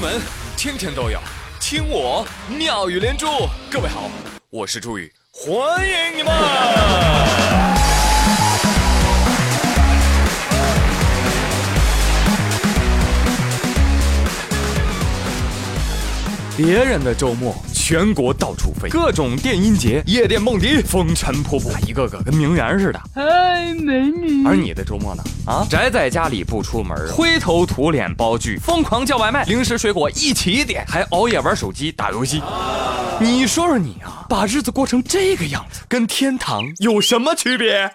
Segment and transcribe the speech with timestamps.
[0.00, 0.18] 闻
[0.56, 1.20] 天天都有，
[1.60, 3.26] 听我妙语连珠。
[3.70, 4.10] 各位好，
[4.48, 6.32] 我是朱宇，欢迎你们。
[16.56, 17.54] 别人的周末，
[17.90, 23.00] 全国到处飞，各种电音节、夜店蹦迪，风尘仆仆，一个个跟名媛似的。
[23.12, 24.46] 嗨，美女。
[24.46, 25.24] 而你的周末呢？
[25.44, 32.40] 啊，宅在家里不出门，灰头土脸包剧，疯狂叫外卖，零食水果一起点，还熬夜玩手机打游戏。
[33.18, 37.90] 你说说你啊，把日子过成这个样子，跟天堂有什么区别？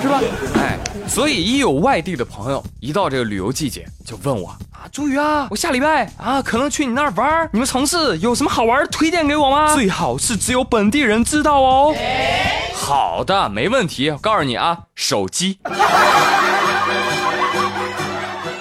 [0.00, 0.20] 是吧？
[0.54, 0.78] 哎，
[1.08, 4.56] 所以一有外地的朋友，一到这个旅游季节，就问我。
[4.92, 9.74] 朱宇啊，我下礼拜啊可能去你那儿玩，你们城市有什么好玩推荐给我吗？
[9.74, 11.94] 最好是只有本地人知道哦。
[12.74, 14.10] 好的，没问题。
[14.10, 15.58] 我告诉你啊，手机，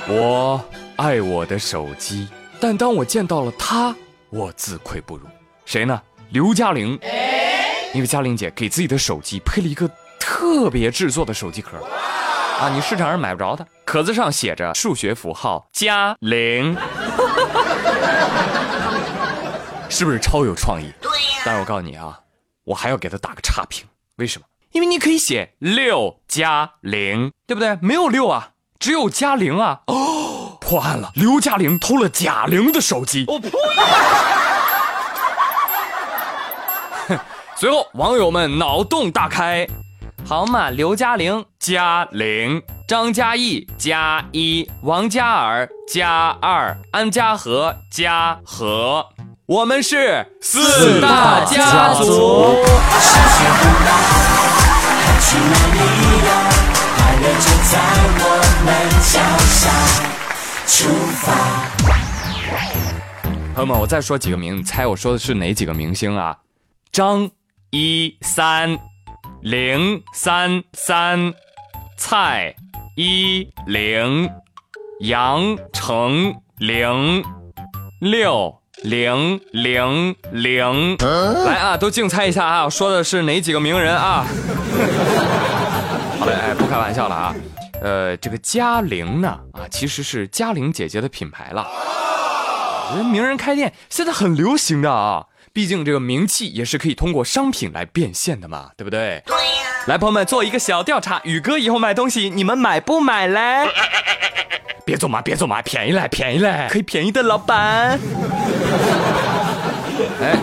[0.08, 0.62] 我
[0.98, 2.28] 爱我的手机，
[2.60, 3.96] 但当我见到了他，
[4.30, 5.26] 我自愧不如。
[5.66, 6.02] 谁呢？
[6.30, 7.00] 刘嘉玲，
[7.94, 11.78] 因为嘉玲姐给自己的手机配了一个特别制作的手机壳。
[12.60, 16.76] 啊，你市场上买不着的，壳子上写着数学符号加零，
[19.90, 20.92] 是不是超有创意？
[21.00, 21.44] 对呀。
[21.46, 22.20] 但是我告诉你啊，
[22.64, 23.86] 我还要给他打个差评，
[24.16, 24.46] 为什么？
[24.72, 27.78] 因为你可以写六加零，对不对？
[27.80, 29.82] 没有六啊，只有加零啊。
[29.86, 33.26] 哦，破案了，刘嘉玲偷了贾玲的手机。
[33.28, 33.52] 我呸！
[37.56, 39.68] 随后网友们脑洞大开。
[40.28, 49.08] 好嘛，刘嘉玲加零，张嘉译加一，王嘉尔加二，安嘉和加和，
[49.46, 52.58] 我们是四大家族。
[63.56, 66.36] 朋友们，我再说几个名，你猜我说的是哪几个明星啊？
[66.92, 67.32] 张
[67.70, 68.78] 一三。
[69.42, 71.34] 零三三，
[71.98, 72.56] 蔡
[72.96, 74.30] 一零，
[75.02, 77.24] 杨成零
[78.02, 80.98] 六零零零，
[81.46, 82.70] 来啊，都竞猜一下啊！
[82.70, 84.26] 说的是哪几个名人啊？
[86.20, 87.36] 好嘞，哎，不开玩笑了啊。
[87.82, 91.68] 呃，这个嘉玲呢，啊，其实是嘉玲姐姐的品牌了。
[92.96, 95.26] 人名人开店现在很流行的啊。
[95.58, 99.24] 毕竟这个名气也是可以通过商品来变现的嘛，对不对？
[99.26, 99.42] 对呀。
[99.88, 103.68] 来，朋友们做一个小调查，宇哥以后买东西你们买不买嘞？
[104.86, 108.00] 别做嘛，别做嘛，便宜嘞，便宜嘞，可以便宜的，老板。
[110.22, 110.38] 哎，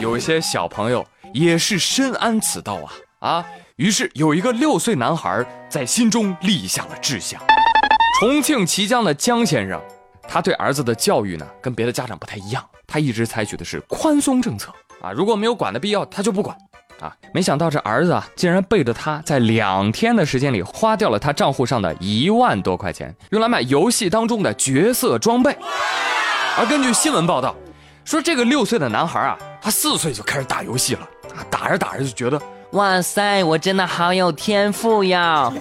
[0.00, 2.90] 有一些小朋友也是深谙此道啊
[3.20, 3.46] 啊！
[3.76, 7.40] 于是有一个六岁男孩在心中立下了志向。
[8.18, 9.80] 重庆綦江的江先生，
[10.28, 12.64] 他对儿子的教育呢，跟别的家长不太一样。
[12.86, 16.56] 他一直采取的是宽松政策啊，如果没有管的必要，他就不管
[17.00, 17.12] 啊。
[17.34, 25.56] 没想到这儿子啊，竟然背着他在两天的时间里花掉了他账户上的一万多块钱，用来买游戏当中的角色装备。
[26.58, 27.54] 而根据新闻报道，
[28.04, 31.00] 说这个六岁的男孩啊，他四岁就开始打游戏了
[31.36, 35.52] 啊，打着打着就觉得哇塞，我真的好有天赋呀。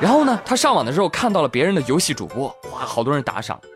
[0.00, 3.58] 然后呢，他上网的时候看到了别人的游戏主播，哇，好多人打赏。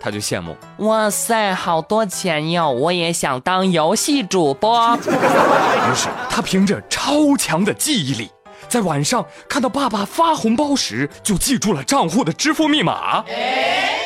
[0.00, 2.70] 他就羡慕，哇塞，好多钱哟！
[2.70, 4.96] 我也想当游戏主播。
[5.02, 8.30] 于是他凭着超强的记忆力，
[8.68, 13.24] 在晚上看到爸爸发红包时，就记住了账户的支付密码。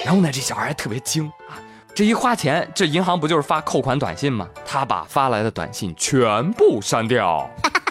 [0.02, 1.60] 然后呢，这小孩还特别精啊，
[1.94, 4.48] 这一花钱，这银行不就是发扣款短信吗？
[4.64, 7.46] 他把发来的短信全部删掉。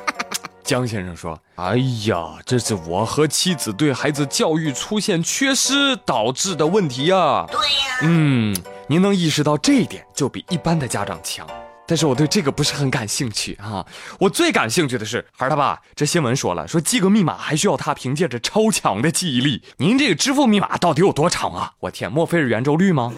[0.64, 1.78] 江先生说：“哎
[2.08, 7.46] 呀，这是我和妻子对孩子教育出现缺失导致的问题呀。
[7.48, 8.56] 对呀，嗯，
[8.88, 11.46] 您能意识到这一点，就比一般的家长强。
[11.86, 13.86] 但是我对这个不是很感兴趣啊。
[14.20, 19.62] 我最感兴趣的是，孩儿他爸，这新闻说了，说记个密码还需要他凭借着超强的记忆力。
[19.78, 21.74] 您这个支付密码到底有多长啊？
[21.82, 23.14] 我天，莫非是圆周率吗？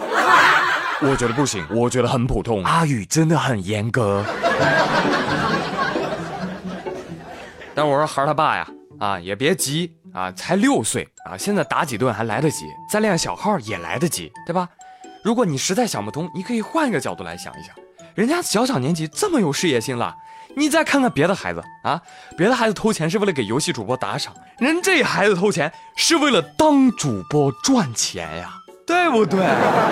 [1.01, 2.61] 我觉得不行，我觉得很普通。
[2.65, 4.21] 阿宇真的很严格。”
[7.75, 8.67] 但我说孩儿他爸呀，
[8.99, 14.69] 啊也别急啊，才六岁啊，现在打几顿还来得及，再练小号也来得及，对吧？
[15.23, 17.73] 如果你实在想不通，你可以换一个角度来想一想，
[18.13, 20.15] 人家小小年纪这么有事业心了，
[20.55, 21.99] 你再看看别的孩子啊，
[22.37, 28.53] 别的孩子偷钱是为了给游戏主播打赏，人这孩子偷钱是为了当主播赚钱呀，
[28.85, 29.39] 对不对？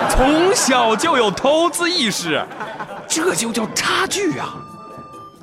[0.08, 2.46] 从小就有投资意识，
[3.08, 4.54] 这就叫差距啊，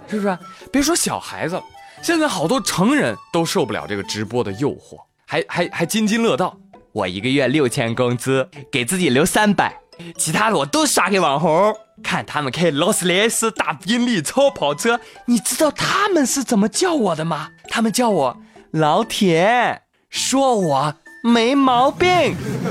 [0.07, 0.37] 是不是？
[0.71, 1.61] 别说小孩子。
[2.01, 6.55] 现在好多成人都受不了这个直播的诱惑，还还还津津乐道
[6.91, 9.79] 我一个月六千工资，给自己留三百，
[10.17, 11.75] 其他的我都刷给网红。
[12.01, 17.49] 看他们开劳斯莱斯、大宾利、超跑车，你知道他们是怎么叫我的吗？
[17.69, 18.37] 他们叫我
[18.71, 22.07] 老铁，说我没毛病，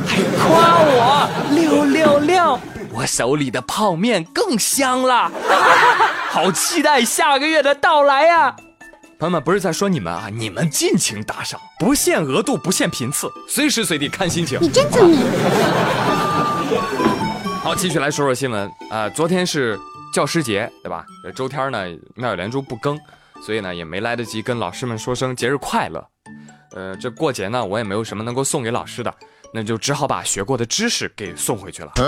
[0.06, 2.58] 还夸我六六六。
[2.90, 5.30] 我手里的泡面更香了，
[6.30, 8.56] 好期待下个月的到来呀！
[9.18, 14.56] 朋友们，不是在说你们啊，你们尽情打赏，不限额度，不限频次，随时随地看心情。
[14.62, 15.18] 你真聪明。
[17.60, 19.08] 好，继续来说说新闻啊。
[19.08, 19.76] 昨天是
[20.14, 21.04] 教师节，对吧？
[21.34, 21.84] 周天呢，
[22.14, 22.96] 妙语连珠不更，
[23.44, 26.06] 所以呢也没来得及跟老师们说声节日快乐。
[26.76, 29.12] 呃，这过节呢，我也没有什么能够送给老师的，
[29.52, 31.90] 那就只好把学过的知识给送回去了。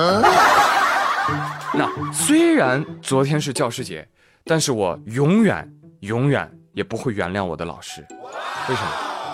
[1.74, 4.06] 那虽然昨天是教师节，
[4.44, 5.68] 但是我永远
[6.02, 6.48] 永远
[6.80, 8.00] 也不会原谅我的老师。
[8.70, 8.90] 为什么？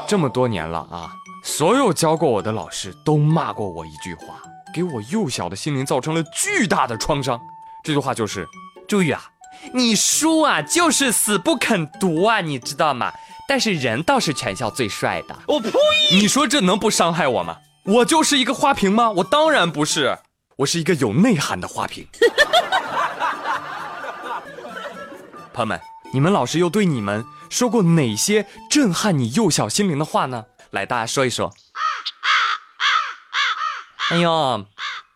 [0.09, 1.13] 这么多年了啊，
[1.45, 4.35] 所有教过我的老师都骂过我一句话。
[4.75, 7.41] 给我幼小的心灵造成了巨大的创伤。
[7.85, 8.45] 这句话就是
[8.89, 9.23] ：“朱宇啊，
[9.73, 13.13] 你书啊就是死不肯读啊，你知道吗？
[13.49, 15.71] 但是人倒是全校最帅的。”我呸！
[16.11, 17.59] 你说这能不伤害我吗？
[17.85, 19.09] 我就是一个花瓶吗？
[19.13, 20.19] 我当然不是，
[20.57, 22.05] 我是一个有内涵的花瓶。
[25.55, 25.81] 朋友们，
[26.13, 30.45] 你们老师又对你们说过哪些震撼你幼小心灵的话呢？
[30.71, 31.53] 来，大家说一说。
[34.11, 34.65] 哎呦，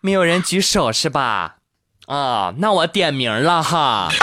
[0.01, 1.57] 没有人举手是吧？
[2.07, 4.09] 啊，那我点名了哈。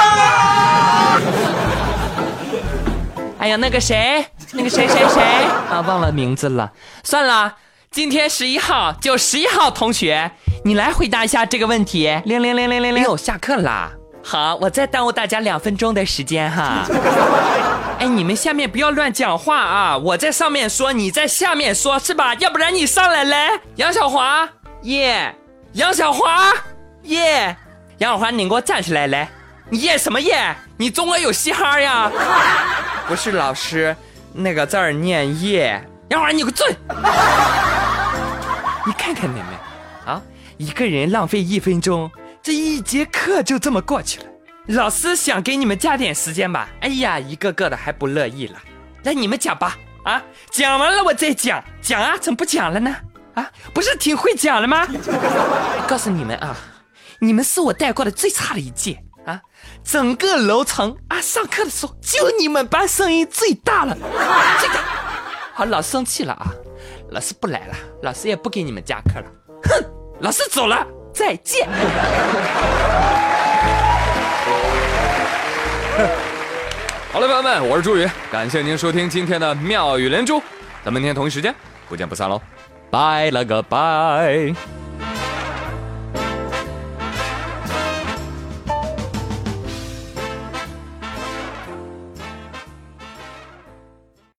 [3.39, 5.21] 哎呀，那个谁，那个谁谁谁
[5.69, 6.71] 啊，忘了名字了。
[7.03, 7.55] 算了，
[7.91, 10.31] 今天十一号就十一号同学，
[10.65, 12.21] 你来回答一下这个问题。
[12.25, 13.91] 零零零零零零，下课啦。
[14.23, 16.85] 好，我再耽误大家两分钟的时间哈。
[18.07, 19.97] 哎，你们下面不要乱讲话啊！
[19.97, 22.33] 我在上面说，你在下面说，是吧？
[22.35, 24.47] 要不然你上来来，杨小华。
[24.83, 25.35] 耶，
[25.73, 26.53] 杨小华，
[27.03, 27.53] 耶，
[27.97, 29.27] 杨小华，你给我站起来来！
[29.69, 30.55] 你耶什么耶？
[30.77, 32.09] 你中国有嘻哈呀？
[33.09, 33.93] 不是老师，
[34.31, 35.83] 那个字儿念耶。
[36.07, 36.65] 杨小华，你给我坐！
[38.87, 39.47] 你看看你们，
[40.05, 40.21] 啊，
[40.55, 42.09] 一个人浪费一分钟，
[42.41, 44.25] 这一节课就这么过去了。
[44.67, 46.67] 老师想给你们加点时间吧？
[46.81, 48.59] 哎呀，一个个的还不乐意了。
[49.03, 50.21] 来，你们讲吧，啊，
[50.51, 52.93] 讲完了我再讲，讲啊，怎么不讲了呢？
[53.35, 54.85] 啊，不是挺会讲了吗？
[55.87, 56.55] 告诉你们啊，
[57.19, 59.39] 你们是我带过的最差的一届啊！
[59.85, 63.95] 整个楼层啊，上课的时候就你们班声音最大了。
[64.59, 64.79] 这个
[65.53, 66.51] 好，老师生气了啊，
[67.11, 69.25] 老师不来了，老师也不给你们加课了。
[69.63, 69.81] 哼，
[70.19, 71.69] 老师走了，再见。
[77.11, 80.39] 好了，朋友们，我是朱宇，感谢您收听今天的妙语连珠，
[80.83, 81.53] 咱们明天同一时间
[81.89, 82.39] 不见不散喽。
[82.91, 84.76] 拜了个拜。